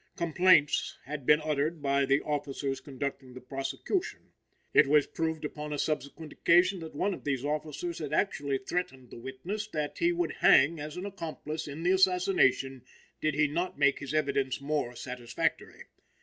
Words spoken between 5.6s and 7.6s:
a subsequent occasion that one of these